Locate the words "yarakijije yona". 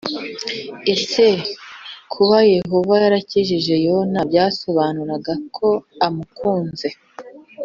3.03-4.19